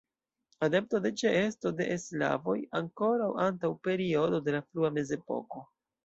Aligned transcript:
Adepto 0.67 0.99
de 1.05 1.09
ĉeesto 1.21 1.71
de 1.81 1.97
slavoj 2.03 2.55
ankoraŭ 2.79 3.27
antaŭ 3.43 3.71
periodo 3.89 4.39
de 4.47 4.55
la 4.55 4.63
frua 4.71 4.91
mezepoko. 4.97 5.63